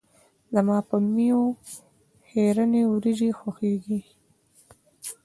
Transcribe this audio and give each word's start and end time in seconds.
زما 0.53 0.77
په 0.89 0.95
میو 1.13 1.41
خیرنې 2.27 2.81
وريژې 2.93 3.29
خوښیږي. 3.39 3.99